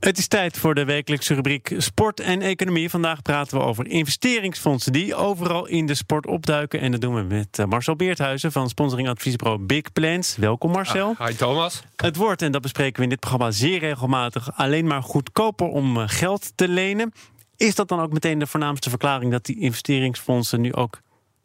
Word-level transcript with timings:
Het 0.00 0.18
is 0.18 0.28
tijd 0.28 0.58
voor 0.58 0.74
de 0.74 0.84
wekelijkse 0.84 1.34
rubriek 1.34 1.74
Sport 1.76 2.20
en 2.20 2.42
Economie. 2.42 2.90
Vandaag 2.90 3.22
praten 3.22 3.58
we 3.58 3.64
over 3.64 3.86
investeringsfondsen 3.86 4.92
die 4.92 5.14
overal 5.14 5.66
in 5.66 5.86
de 5.86 5.94
sport 5.94 6.26
opduiken. 6.26 6.80
En 6.80 6.90
dat 6.90 7.00
doen 7.00 7.14
we 7.14 7.22
met 7.22 7.58
eh, 7.58 7.66
Marcel 7.66 7.96
Beerthuizen 7.96 8.52
van 8.52 8.68
sponsoringadviesbureau 8.68 9.58
Big 9.58 9.92
Plans. 9.92 10.36
Welkom 10.36 10.70
Marcel. 10.70 11.14
Ah, 11.18 11.26
hi 11.26 11.34
Thomas. 11.34 11.82
Het 11.96 12.16
wordt, 12.16 12.42
en 12.42 12.52
dat 12.52 12.62
bespreken 12.62 12.96
we 12.96 13.02
in 13.02 13.08
dit 13.08 13.20
programma 13.20 13.50
zeer 13.50 13.78
regelmatig, 13.78 14.56
alleen 14.56 14.86
maar 14.86 15.02
goedkoper 15.02 15.66
om 15.66 15.96
eh, 15.96 16.02
geld 16.06 16.52
te 16.54 16.68
lenen. 16.68 17.12
Is 17.56 17.74
dat 17.74 17.88
dan 17.88 18.00
ook 18.00 18.12
meteen 18.12 18.38
de 18.38 18.46
voornaamste 18.46 18.88
verklaring 18.88 19.30
dat 19.30 19.44
die 19.44 19.60
investeringsfondsen 19.60 20.60
nu 20.60 20.74
ook 20.74 21.00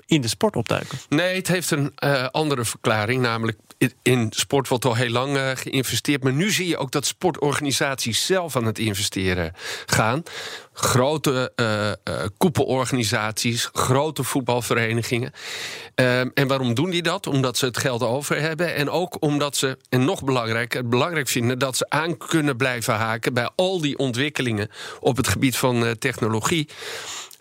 in 0.05 0.21
de 0.21 0.27
sport 0.27 0.55
opduiken? 0.55 0.97
Nee, 1.09 1.35
het 1.35 1.47
heeft 1.47 1.71
een 1.71 1.93
uh, 2.03 2.27
andere 2.31 2.65
verklaring. 2.65 3.21
Namelijk, 3.21 3.57
in 4.01 4.27
sport 4.29 4.67
wordt 4.67 4.85
al 4.85 4.95
heel 4.95 5.09
lang 5.09 5.35
uh, 5.35 5.51
geïnvesteerd. 5.53 6.23
Maar 6.23 6.33
nu 6.33 6.51
zie 6.51 6.67
je 6.67 6.77
ook 6.77 6.91
dat 6.91 7.05
sportorganisaties 7.05 8.25
zelf 8.25 8.55
aan 8.55 8.65
het 8.65 8.79
investeren 8.79 9.53
gaan. 9.85 10.23
Grote 10.73 11.51
uh, 11.55 12.21
koepelorganisaties, 12.37 13.69
grote 13.73 14.23
voetbalverenigingen. 14.23 15.31
Ehm, 15.95 16.29
en 16.33 16.47
waarom 16.47 16.73
doen 16.73 16.89
die 16.89 17.01
dat? 17.01 17.27
Omdat 17.27 17.57
ze 17.57 17.65
het 17.65 17.77
geld 17.77 18.01
over 18.01 18.41
hebben. 18.41 18.75
En 18.75 18.89
ook 18.89 19.17
omdat 19.19 19.55
ze, 19.55 19.77
en 19.89 20.05
nog 20.05 20.23
belangrijker, 20.23 20.87
belangrijk 20.87 21.27
vinden 21.27 21.59
dat 21.59 21.77
ze 21.77 21.85
aan 21.89 22.17
kunnen 22.17 22.57
blijven 22.57 22.93
haken 22.93 23.33
bij 23.33 23.49
al 23.55 23.81
die 23.81 23.97
ontwikkelingen 23.97 24.69
op 24.99 25.17
het 25.17 25.27
gebied 25.27 25.57
van 25.57 25.95
technologie. 25.99 26.69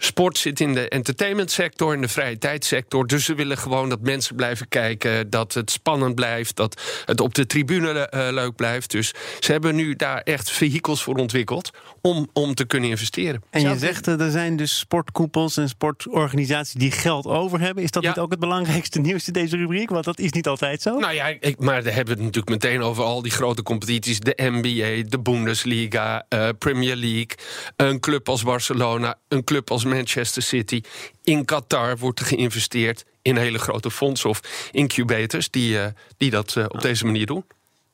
Sport 0.04 0.38
zit 0.38 0.60
in 0.60 0.74
de 0.74 0.88
entertainmentsector, 0.88 1.94
in 1.94 2.00
de 2.00 2.08
vrije 2.08 2.38
tijdsector. 2.38 3.06
Dus 3.06 3.24
ze 3.24 3.34
willen 3.34 3.58
gewoon 3.58 3.88
dat 3.88 4.00
mensen 4.00 4.36
blijven 4.36 4.68
kijken, 4.68 5.30
dat 5.30 5.54
het 5.54 5.70
spannend 5.70 6.14
blijft, 6.14 6.56
dat 6.56 6.82
het 7.04 7.20
op 7.20 7.34
de 7.34 7.46
tribune 7.46 8.10
uh, 8.14 8.28
leuk 8.30 8.56
blijft. 8.56 8.90
Dus 8.90 9.12
ze 9.40 9.52
hebben 9.52 9.74
nu 9.74 9.96
daar 9.96 10.20
echt 10.20 10.50
vehikels 10.50 11.02
voor 11.02 11.16
ontwikkeld 11.16 11.70
om, 12.06 12.28
om 12.32 12.54
te 12.54 12.64
kunnen 12.64 12.90
investeren. 12.90 13.42
En 13.50 13.60
je 13.60 13.78
zegt 13.78 14.06
er 14.06 14.30
zijn 14.30 14.56
dus 14.56 14.78
sportkoepels 14.78 15.56
en 15.56 15.68
sportorganisaties 15.68 16.72
die 16.74 16.90
geld 16.90 17.26
over 17.26 17.60
hebben. 17.60 17.82
Is 17.82 17.90
dat 17.90 18.02
niet 18.02 18.18
ook 18.18 18.30
het 18.30 18.40
belangrijkste 18.40 19.00
nieuws 19.06 19.26
in 19.26 19.32
deze 19.32 19.56
rubriek? 19.56 19.90
Want 19.90 20.04
dat 20.04 20.18
is 20.18 20.32
niet 20.32 20.48
altijd 20.48 20.82
zo. 20.82 20.98
Nou 20.98 21.14
ja, 21.14 21.26
ik, 21.40 21.58
maar 21.58 21.82
daar 21.82 21.94
hebben 21.94 22.16
we 22.16 22.22
het 22.22 22.34
natuurlijk 22.34 22.62
meteen 22.62 22.82
over 22.82 23.04
al 23.04 23.22
die 23.22 23.32
grote 23.32 23.62
competities: 23.62 24.20
de 24.20 24.34
NBA, 24.36 25.08
de 25.08 25.18
Bundesliga, 25.22 26.26
uh, 26.28 26.48
Premier 26.58 26.96
League, 26.96 27.36
een 27.76 28.00
club 28.00 28.28
als 28.28 28.42
Barcelona, 28.42 29.18
een 29.28 29.44
club 29.44 29.70
als 29.70 29.84
Manchester 29.84 30.42
City. 30.42 30.80
In 31.22 31.44
Qatar 31.44 31.98
wordt 31.98 32.20
er 32.20 32.26
geïnvesteerd 32.26 33.04
in 33.22 33.36
hele 33.36 33.58
grote 33.58 33.90
fondsen 33.90 34.30
of 34.30 34.68
incubators 34.72 35.50
die, 35.50 35.74
uh, 35.74 35.86
die 36.16 36.30
dat 36.30 36.54
uh, 36.58 36.64
op 36.68 36.80
deze 36.80 37.04
manier 37.04 37.26
doen. 37.26 37.44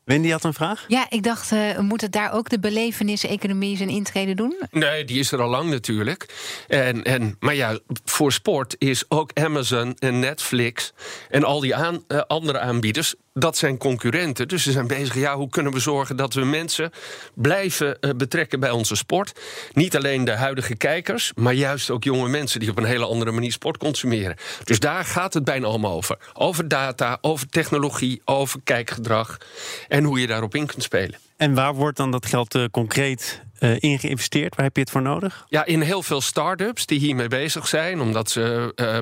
Wendy 0.05 0.31
had 0.31 0.45
een 0.45 0.55
vraag? 0.55 0.85
Ja, 0.89 1.07
ik 1.09 1.23
dacht, 1.23 1.53
uh, 1.53 1.79
moet 1.79 2.01
het 2.01 2.13
daar 2.13 2.33
ook 2.33 2.49
de 2.49 2.59
belevenis-economie 2.59 3.77
zijn 3.77 3.89
intrede 3.89 4.35
doen? 4.35 4.59
Nee, 4.71 5.05
die 5.05 5.19
is 5.19 5.33
er 5.33 5.43
al 5.43 5.49
lang 5.49 5.71
natuurlijk. 5.71 6.35
En, 6.69 7.05
en, 7.05 7.37
maar 7.41 7.55
ja, 7.55 7.79
voor 8.05 8.33
sport 8.33 8.75
is 8.79 9.05
ook 9.09 9.31
Amazon 9.35 9.95
en 9.99 10.19
Netflix 10.19 10.93
en 11.31 11.45
al 11.45 11.61
die 11.61 11.75
aan, 11.75 12.05
uh, 12.09 12.21
andere 12.27 12.59
aanbieders 12.59 13.15
dat 13.41 13.57
zijn 13.57 13.79
concurrenten. 13.79 14.49
Dus 14.49 14.63
ze 14.63 14.73
zijn 14.73 14.87
bezig, 14.87 15.15
ja, 15.15 15.37
hoe 15.37 15.49
kunnen 15.49 15.73
we 15.73 15.79
zorgen 15.79 16.17
dat 16.17 16.35
we 16.35 16.45
mensen 16.45 16.91
blijven 17.35 17.99
uh, 18.01 18.11
betrekken 18.17 18.61
bij 18.61 18.71
onze 18.71 18.95
sport? 18.95 19.41
Niet 19.73 19.97
alleen 19.97 20.25
de 20.25 20.35
huidige 20.35 20.77
kijkers, 20.77 21.33
maar 21.35 21.55
juist 21.55 21.91
ook 21.91 22.05
jonge 22.05 22.29
mensen 22.29 22.61
die 22.61 22.71
op 22.71 22.79
een 22.79 22.85
hele 22.85 23.07
andere 23.07 23.31
manier 23.31 23.53
sport 23.53 23.77
consumeren. 23.77 24.37
Dus 24.65 24.79
daar 24.79 25.05
gaat 25.05 25.35
het 25.35 25.45
bijna 25.45 25.67
allemaal 25.67 25.93
over. 25.93 26.19
Over 26.33 26.69
data, 26.69 27.19
over 27.21 27.49
technologie, 27.49 28.23
over 28.25 28.61
kijkgedrag 28.65 29.39
en 29.89 30.05
hoe 30.05 30.21
je 30.21 30.27
daarop 30.27 30.55
in 30.55 30.67
kunt 30.67 30.83
spelen. 30.83 31.19
En 31.37 31.55
waar 31.55 31.75
wordt 31.75 31.97
dan 31.97 32.11
dat 32.11 32.27
geld 32.27 32.55
uh, 32.55 32.65
concreet 32.71 33.43
uh, 33.61 33.77
in 33.79 33.99
geïnvesteerd? 33.99 34.57
Waar 34.57 34.65
heb 34.65 34.77
je 34.77 34.83
het 34.83 34.91
voor 34.91 35.03
nodig? 35.03 35.45
Ja, 35.49 35.65
in 35.65 35.81
heel 35.81 36.03
veel 36.03 36.21
start-ups 36.21 36.87
die 36.87 36.99
hiermee 36.99 37.29
bezig 37.29 37.69
zijn, 37.69 38.01
omdat 38.01 38.31
ze 38.31 38.73
uh, 38.77 38.99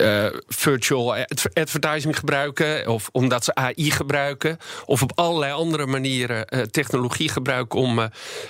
uh, 0.00 0.26
virtual 0.46 1.14
advertising 1.52 2.18
gebruiken, 2.18 2.88
of 2.88 3.08
omdat 3.12 3.44
ze 3.44 3.54
AI 3.54 3.90
gebruiken, 3.90 4.58
of 4.84 5.02
op 5.02 5.12
allerlei 5.14 5.52
andere 5.52 5.86
manieren 5.86 6.46
uh, 6.48 6.60
technologie 6.62 7.28
gebruiken 7.28 7.78
om, 7.78 8.00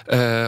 uh, 0.09 0.47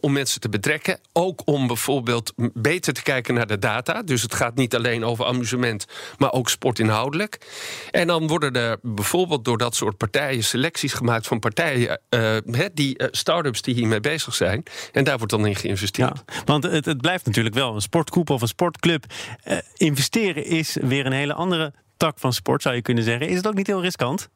om 0.00 0.12
mensen 0.12 0.40
te 0.40 0.48
betrekken. 0.48 0.98
Ook 1.12 1.42
om 1.44 1.66
bijvoorbeeld 1.66 2.32
beter 2.54 2.92
te 2.92 3.02
kijken 3.02 3.34
naar 3.34 3.46
de 3.46 3.58
data. 3.58 4.02
Dus 4.02 4.22
het 4.22 4.34
gaat 4.34 4.54
niet 4.54 4.74
alleen 4.74 5.04
over 5.04 5.24
amusement, 5.24 5.86
maar 6.18 6.32
ook 6.32 6.48
sportinhoudelijk. 6.48 7.38
En 7.90 8.06
dan 8.06 8.26
worden 8.26 8.52
er 8.52 8.78
bijvoorbeeld 8.82 9.44
door 9.44 9.58
dat 9.58 9.74
soort 9.74 9.96
partijen 9.96 10.44
selecties 10.44 10.92
gemaakt 10.92 11.26
van 11.26 11.38
partijen, 11.38 12.00
die 12.74 12.96
start-ups 13.10 13.62
die 13.62 13.74
hiermee 13.74 14.00
bezig 14.00 14.34
zijn. 14.34 14.62
En 14.92 15.04
daar 15.04 15.16
wordt 15.16 15.32
dan 15.32 15.46
in 15.46 15.56
geïnvesteerd. 15.56 16.22
Want 16.44 16.64
het, 16.64 16.84
het 16.84 17.00
blijft 17.00 17.26
natuurlijk 17.26 17.54
wel 17.54 17.74
een 17.74 17.80
sportgroep 17.80 18.30
of 18.30 18.42
een 18.42 18.48
sportclub 18.48 19.04
investeren 19.76 20.41
is 20.44 20.76
weer 20.80 21.06
een 21.06 21.12
hele 21.12 21.34
andere 21.34 21.72
tak 21.96 22.18
van 22.18 22.32
sport, 22.32 22.62
zou 22.62 22.74
je 22.74 22.82
kunnen 22.82 23.04
zeggen. 23.04 23.28
Is 23.28 23.36
het 23.36 23.46
ook 23.46 23.54
niet 23.54 23.66
heel 23.66 23.82
riskant? 23.82 24.28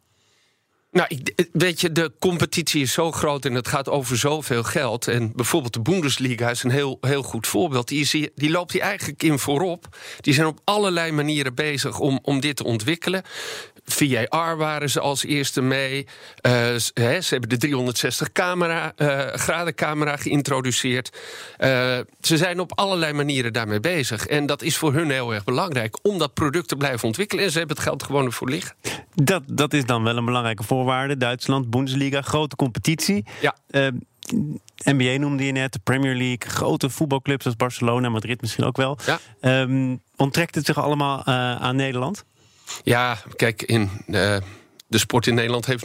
Nou, 0.97 1.09
ik, 1.09 1.49
weet 1.53 1.81
je, 1.81 1.93
de 1.93 2.13
competitie 2.19 2.83
is 2.83 2.93
zo 2.93 3.13
groot 3.13 3.45
en 3.45 3.55
het 3.55 3.69
gaat 3.69 3.89
over 3.89 4.19
zoveel 4.19 4.63
geld. 4.63 5.09
En 5.09 5.33
bijvoorbeeld 5.35 5.73
de 5.73 5.81
Bundesliga 5.81 6.51
is 6.51 6.63
een 6.63 6.71
heel, 6.71 6.99
heel 7.01 7.23
goed 7.23 7.47
voorbeeld. 7.47 7.89
Die, 7.89 8.01
is, 8.01 8.29
die 8.35 8.51
loopt 8.51 8.73
hier 8.73 8.81
eigenlijk 8.81 9.23
in 9.23 9.39
voorop. 9.39 9.97
Die 10.21 10.35
zijn 10.35 10.47
op 10.47 10.61
allerlei 10.65 11.13
manieren 11.13 11.55
bezig 11.55 11.99
om, 11.99 12.19
om 12.23 12.41
dit 12.41 12.57
te 12.57 12.65
ontwikkelen. 12.65 13.23
VAR 13.87 14.57
waren 14.57 14.91
ze 14.91 15.01
als 15.01 15.25
eerste 15.25 15.61
mee. 15.61 16.07
Uh, 16.43 16.53
ze 16.77 17.27
hebben 17.29 17.49
de 17.49 17.57
360 17.57 18.33
camera, 18.33 18.93
uh, 18.97 19.19
graden 19.19 19.75
camera 19.75 20.17
geïntroduceerd. 20.17 21.19
Uh, 21.59 21.69
ze 22.21 22.37
zijn 22.37 22.61
op 22.61 22.79
allerlei 22.79 23.13
manieren 23.13 23.53
daarmee 23.53 23.81
bezig. 23.81 24.27
En 24.27 24.47
dat 24.47 24.63
is 24.63 24.77
voor 24.77 24.93
hun 24.93 25.11
heel 25.11 25.35
erg 25.35 25.45
belangrijk 25.45 25.99
om 26.03 26.19
dat 26.19 26.35
product 26.35 26.69
te 26.69 26.77
blijven 26.77 27.07
ontwikkelen. 27.07 27.45
En 27.45 27.51
ze 27.51 27.59
hebben 27.59 27.77
het 27.77 27.85
geld 27.85 28.03
gewoon 28.03 28.25
ervoor 28.25 28.51
liggen. 28.51 28.75
Dat, 29.15 29.43
dat 29.47 29.73
is 29.73 29.85
dan 29.85 30.03
wel 30.03 30.17
een 30.17 30.25
belangrijke 30.25 30.63
voorwaarde. 30.63 31.17
Duitsland, 31.17 31.71
Bundesliga, 31.71 32.23
grote 32.23 32.57
competitie. 32.57 33.25
Ja. 33.41 33.57
NBA 34.85 35.17
noemde 35.17 35.45
je 35.45 35.53
net, 35.53 35.73
de 35.73 35.79
Premier 35.79 36.15
League, 36.15 36.51
grote 36.51 36.91
voetbalclubs 36.91 37.45
als 37.45 37.57
Barcelona, 37.57 38.09
Madrid 38.09 38.41
misschien 38.41 38.65
ook 38.65 38.77
wel. 38.77 38.99
Ja. 39.41 39.61
Um, 39.61 40.01
onttrekt 40.17 40.55
het 40.55 40.67
zich 40.67 40.79
allemaal 40.79 41.25
aan 41.25 41.77
Nederland? 41.77 42.25
Ja, 42.83 43.19
kijk, 43.37 43.63
in, 43.63 43.91
uh, 44.07 44.37
de 44.89 44.99
sport 44.99 45.27
in 45.27 45.35
Nederland 45.35 45.67
heeft 45.67 45.85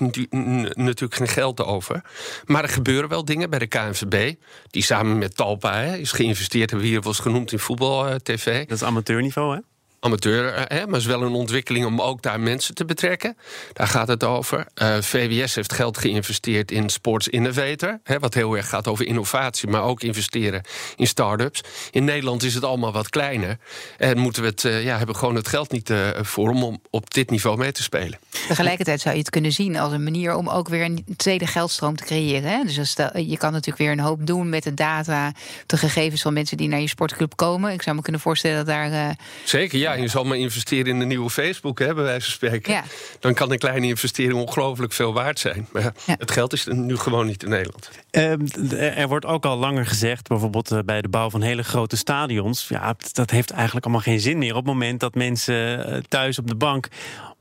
natuurlijk 0.75 1.15
geen 1.15 1.27
geld 1.27 1.63
over. 1.63 2.01
Maar 2.45 2.63
er 2.63 2.69
gebeuren 2.69 3.09
wel 3.09 3.25
dingen 3.25 3.49
bij 3.49 3.59
de 3.59 3.67
KNVB. 3.67 4.33
Die 4.69 4.83
samen 4.83 5.17
met 5.17 5.35
Talpa 5.35 5.81
hè, 5.81 5.95
is 5.95 6.11
geïnvesteerd, 6.11 6.69
hebben 6.69 6.87
we 6.87 6.93
hier 6.93 7.01
wel 7.01 7.11
eens 7.11 7.21
genoemd 7.21 7.51
in 7.51 7.59
voetbal-tv. 7.59 8.47
Uh, 8.47 8.67
Dat 8.67 8.77
is 8.77 8.83
amateurniveau, 8.83 9.55
hè? 9.55 9.61
Amateur, 10.03 10.65
hè, 10.67 10.87
maar 10.87 10.99
is 10.99 11.05
wel 11.05 11.21
een 11.21 11.33
ontwikkeling 11.33 11.85
om 11.85 12.01
ook 12.01 12.21
daar 12.21 12.39
mensen 12.39 12.75
te 12.75 12.85
betrekken. 12.85 13.37
Daar 13.73 13.87
gaat 13.87 14.07
het 14.07 14.23
over. 14.23 14.65
Uh, 14.75 14.97
VWS 15.01 15.55
heeft 15.55 15.73
geld 15.73 15.97
geïnvesteerd 15.97 16.71
in 16.71 16.89
Sports 16.89 17.27
Innovator, 17.27 17.99
hè, 18.03 18.19
wat 18.19 18.33
heel 18.33 18.55
erg 18.57 18.69
gaat 18.69 18.87
over 18.87 19.05
innovatie, 19.05 19.69
maar 19.69 19.83
ook 19.83 20.01
investeren 20.01 20.61
in 20.95 21.07
start-ups. 21.07 21.63
In 21.91 22.03
Nederland 22.03 22.43
is 22.43 22.53
het 22.53 22.63
allemaal 22.63 22.91
wat 22.91 23.09
kleiner 23.09 23.57
en 23.97 24.17
moeten 24.17 24.41
we 24.41 24.47
het, 24.47 24.63
uh, 24.63 24.83
ja, 24.83 24.97
hebben 24.97 25.15
gewoon 25.15 25.35
het 25.35 25.47
geld 25.47 25.71
niet 25.71 25.89
uh, 25.89 26.09
voor 26.21 26.49
om 26.49 26.81
op 26.89 27.13
dit 27.13 27.29
niveau 27.29 27.57
mee 27.57 27.71
te 27.71 27.83
spelen. 27.83 28.19
Tegelijkertijd 28.47 29.01
zou 29.01 29.13
je 29.15 29.21
het 29.21 29.29
kunnen 29.29 29.51
zien 29.51 29.77
als 29.77 29.93
een 29.93 30.03
manier 30.03 30.35
om 30.35 30.49
ook 30.49 30.69
weer 30.69 30.83
een 30.83 31.05
tweede 31.17 31.47
geldstroom 31.47 31.95
te 31.95 32.03
creëren. 32.03 32.49
Hè? 32.49 32.63
Dus 32.63 32.79
als 32.79 32.95
de, 32.95 33.09
je 33.27 33.37
kan 33.37 33.51
natuurlijk 33.51 33.77
weer 33.77 33.91
een 33.91 33.99
hoop 33.99 34.27
doen 34.27 34.49
met 34.49 34.63
de 34.63 34.73
data, 34.73 35.31
de 35.65 35.77
gegevens 35.77 36.21
van 36.21 36.33
mensen 36.33 36.57
die 36.57 36.67
naar 36.67 36.79
je 36.79 36.87
sportclub 36.87 37.35
komen. 37.35 37.71
Ik 37.71 37.81
zou 37.81 37.95
me 37.95 38.01
kunnen 38.01 38.21
voorstellen 38.21 38.57
dat 38.57 38.65
daar. 38.65 39.15
Zeker, 39.43 39.79
ja 39.79 39.90
je 39.99 40.07
zal 40.07 40.23
maar 40.23 40.37
investeren 40.37 40.87
in 40.87 40.99
de 40.99 41.05
nieuwe 41.05 41.29
Facebook, 41.29 41.79
hè, 41.79 41.93
bij 41.93 42.03
wijze 42.03 42.25
van 42.25 42.33
spreken. 42.33 42.73
Ja. 42.73 42.83
Dan 43.19 43.33
kan 43.33 43.51
een 43.51 43.57
kleine 43.57 43.87
investering 43.87 44.39
ongelooflijk 44.39 44.93
veel 44.93 45.13
waard 45.13 45.39
zijn. 45.39 45.67
Maar 45.71 45.81
ja, 45.81 46.15
het 46.17 46.31
geld 46.31 46.53
is 46.53 46.65
er 46.65 46.75
nu 46.75 46.97
gewoon 46.97 47.25
niet 47.25 47.43
in 47.43 47.49
Nederland. 47.49 47.89
Uh, 48.11 48.97
er 48.97 49.07
wordt 49.07 49.25
ook 49.25 49.45
al 49.45 49.57
langer 49.57 49.85
gezegd, 49.85 50.27
bijvoorbeeld 50.27 50.71
uh, 50.71 50.79
bij 50.85 51.01
de 51.01 51.09
bouw 51.09 51.29
van 51.29 51.41
hele 51.41 51.63
grote 51.63 51.97
stadions. 51.97 52.67
Ja, 52.67 52.95
dat 53.11 53.29
heeft 53.29 53.51
eigenlijk 53.51 53.85
allemaal 53.85 54.03
geen 54.03 54.19
zin 54.19 54.37
meer. 54.37 54.49
Op 54.49 54.55
het 54.55 54.65
moment 54.65 54.99
dat 54.99 55.15
mensen 55.15 55.89
uh, 55.89 55.97
thuis 56.07 56.39
op 56.39 56.47
de 56.47 56.55
bank 56.55 56.87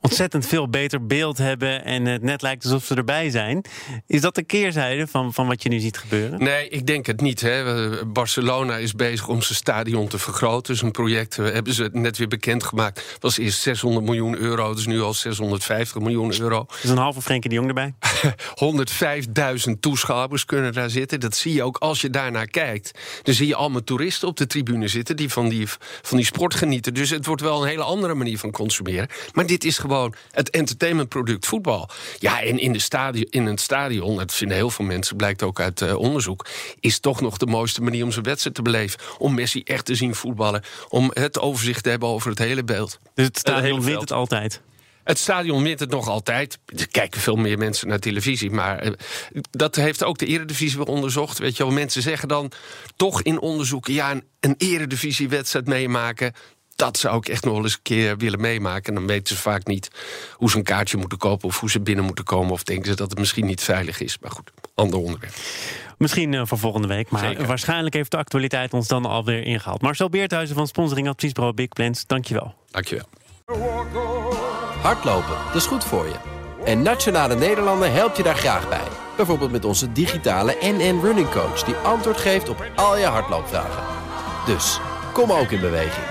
ontzettend 0.01 0.45
veel 0.45 0.69
beter 0.69 1.05
beeld 1.05 1.37
hebben 1.37 1.85
en 1.85 2.05
het 2.05 2.21
net 2.21 2.41
lijkt 2.41 2.63
alsof 2.63 2.85
ze 2.85 2.95
erbij 2.95 3.29
zijn. 3.29 3.65
Is 4.07 4.21
dat 4.21 4.35
de 4.35 4.43
keerzijde 4.43 5.07
van, 5.07 5.33
van 5.33 5.47
wat 5.47 5.63
je 5.63 5.69
nu 5.69 5.79
ziet 5.79 5.97
gebeuren? 5.97 6.43
Nee, 6.43 6.69
ik 6.69 6.87
denk 6.87 7.05
het 7.05 7.21
niet. 7.21 7.41
Hè. 7.41 7.63
Barcelona 8.05 8.77
is 8.77 8.93
bezig 8.93 9.27
om 9.27 9.41
zijn 9.41 9.57
stadion 9.57 10.07
te 10.07 10.17
vergroten. 10.17 10.75
Zijn 10.75 10.91
project 10.91 11.37
eh, 11.37 11.51
hebben 11.51 11.73
ze 11.73 11.89
net 11.91 12.17
weer 12.17 12.27
bekendgemaakt. 12.41 13.17
was 13.19 13.37
eerst 13.37 13.61
600 13.61 14.05
miljoen 14.05 14.37
euro, 14.37 14.73
dus 14.73 14.85
nu 14.85 15.01
al 15.01 15.13
650 15.13 16.01
miljoen 16.01 16.39
euro. 16.39 16.65
is 16.83 16.89
een 16.89 16.97
halve 16.97 17.21
Frenkie 17.21 17.49
de 17.49 17.55
Jong 17.55 17.67
erbij. 17.67 17.93
105.000 19.67 19.79
toeschouwers 19.79 20.45
kunnen 20.45 20.73
daar 20.73 20.89
zitten. 20.89 21.19
Dat 21.19 21.35
zie 21.35 21.53
je 21.53 21.63
ook 21.63 21.77
als 21.77 22.01
je 22.01 22.09
daarnaar 22.09 22.47
kijkt. 22.47 22.91
Dan 23.23 23.33
zie 23.33 23.47
je 23.47 23.55
allemaal 23.55 23.83
toeristen 23.83 24.27
op 24.27 24.37
de 24.37 24.47
tribune 24.47 24.87
zitten 24.87 25.15
die 25.15 25.29
van 25.29 25.49
die, 25.49 25.67
van 26.01 26.17
die 26.17 26.25
sport 26.25 26.55
genieten. 26.55 26.93
Dus 26.93 27.09
het 27.09 27.25
wordt 27.25 27.41
wel 27.41 27.61
een 27.61 27.67
hele 27.67 27.83
andere 27.83 28.13
manier 28.13 28.37
van 28.37 28.51
consumeren. 28.51 29.07
Maar 29.33 29.45
dit 29.45 29.63
is 29.63 29.77
gewoon 29.77 30.13
het 30.31 30.49
entertainmentproduct 30.49 31.45
voetbal. 31.45 31.89
Ja, 32.19 32.41
en 32.41 32.59
in, 32.59 32.73
de 32.73 32.79
stadion, 32.79 33.27
in 33.29 33.45
een 33.45 33.57
stadion, 33.57 34.17
dat 34.17 34.33
vinden 34.33 34.57
heel 34.57 34.69
veel 34.69 34.85
mensen, 34.85 35.15
blijkt 35.15 35.43
ook 35.43 35.59
uit 35.59 35.81
uh, 35.81 35.95
onderzoek, 35.95 36.45
is 36.79 36.99
toch 36.99 37.21
nog 37.21 37.37
de 37.37 37.45
mooiste 37.45 37.81
manier 37.81 38.03
om 38.03 38.11
zijn 38.11 38.25
wedstrijd 38.25 38.55
te 38.55 38.61
beleven. 38.61 38.99
Om 39.17 39.33
Messi 39.33 39.61
echt 39.63 39.85
te 39.85 39.95
zien 39.95 40.15
voetballen. 40.15 40.63
Om 40.89 41.11
het 41.13 41.39
overzicht 41.39 41.83
te 41.83 41.89
hebben 41.89 42.09
over 42.09 42.30
het 42.31 42.47
hele 42.47 42.63
beeld. 42.63 42.99
Dus 43.13 43.25
het 43.25 43.37
stadion 43.37 43.81
wint 43.81 44.01
het 44.01 44.11
altijd? 44.11 44.61
Het 45.03 45.17
stadion 45.17 45.63
wint 45.63 45.79
het 45.79 45.89
nog 45.89 46.07
altijd. 46.07 46.59
Er 46.65 46.87
kijken 46.87 47.21
veel 47.21 47.35
meer 47.35 47.57
mensen 47.57 47.87
naar 47.87 47.99
televisie. 47.99 48.51
Maar 48.51 48.79
eh, 48.79 48.91
dat 49.51 49.75
heeft 49.75 50.03
ook 50.03 50.17
de 50.17 50.25
Eredivisie 50.25 50.77
weer 50.77 50.87
onderzocht. 50.87 51.37
Weet 51.37 51.57
je 51.57 51.63
wel, 51.63 51.71
mensen 51.73 52.01
zeggen 52.01 52.27
dan 52.27 52.51
toch 52.95 53.21
in 53.21 53.39
onderzoeken... 53.39 53.93
ja, 53.93 54.11
een, 54.11 54.23
een 54.39 54.55
Eredivisiewedstrijd 54.57 55.67
meemaken 55.67 56.33
dat 56.81 56.97
zou 56.97 57.17
ik 57.17 57.27
echt 57.27 57.43
nog 57.43 57.53
wel 57.53 57.63
eens 57.63 57.73
een 57.73 57.81
keer 57.81 58.17
willen 58.17 58.41
meemaken. 58.41 58.83
En 58.83 58.93
dan 58.93 59.07
weten 59.07 59.35
ze 59.35 59.41
vaak 59.41 59.65
niet 59.65 59.91
hoe 60.35 60.49
ze 60.49 60.57
een 60.57 60.63
kaartje 60.63 60.97
moeten 60.97 61.17
kopen... 61.17 61.47
of 61.47 61.59
hoe 61.59 61.69
ze 61.69 61.81
binnen 61.81 62.05
moeten 62.05 62.23
komen. 62.23 62.51
Of 62.51 62.63
denken 62.63 62.85
ze 62.85 62.95
dat 62.95 63.09
het 63.09 63.19
misschien 63.19 63.45
niet 63.45 63.61
veilig 63.61 63.99
is. 64.01 64.17
Maar 64.21 64.31
goed, 64.31 64.51
ander 64.75 64.99
onderwerp. 64.99 65.33
Misschien 65.97 66.31
uh, 66.33 66.41
voor 66.45 66.57
volgende 66.57 66.87
week. 66.87 67.09
Maar 67.09 67.45
waarschijnlijk 67.45 67.93
heeft 67.95 68.11
de 68.11 68.17
actualiteit 68.17 68.73
ons 68.73 68.87
dan 68.87 69.05
alweer 69.05 69.43
ingehaald. 69.43 69.81
Marcel 69.81 70.09
Beerthuizen 70.09 70.55
van 70.55 70.67
sponsoring 70.67 71.07
adviesbureau 71.07 71.55
Big 71.55 71.67
Plans. 71.67 72.05
Dankjewel. 72.07 72.53
Dankjewel. 72.71 73.05
Hardlopen, 74.81 75.37
dat 75.45 75.55
is 75.55 75.65
goed 75.65 75.83
voor 75.83 76.05
je. 76.05 76.15
En 76.65 76.81
Nationale 76.81 77.35
Nederlanden 77.35 77.93
helpt 77.93 78.17
je 78.17 78.23
daar 78.23 78.35
graag 78.35 78.69
bij. 78.69 78.87
Bijvoorbeeld 79.15 79.51
met 79.51 79.65
onze 79.65 79.91
digitale 79.91 80.57
NN 80.61 80.99
Running 81.01 81.29
Coach... 81.29 81.63
die 81.63 81.75
antwoord 81.75 82.17
geeft 82.17 82.49
op 82.49 82.65
al 82.75 82.97
je 82.97 83.05
hardloopvragen. 83.05 83.83
Dus, 84.45 84.79
kom 85.13 85.31
ook 85.31 85.51
in 85.51 85.59
beweging. 85.59 86.10